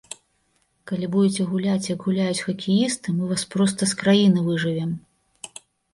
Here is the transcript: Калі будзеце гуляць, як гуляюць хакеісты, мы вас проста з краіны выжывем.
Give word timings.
Калі 0.91 1.09
будзеце 1.15 1.43
гуляць, 1.51 1.83
як 1.93 2.07
гуляюць 2.07 2.43
хакеісты, 2.47 3.07
мы 3.19 3.23
вас 3.35 3.43
проста 3.57 3.81
з 3.93 4.03
краіны 4.03 4.39
выжывем. 4.47 4.91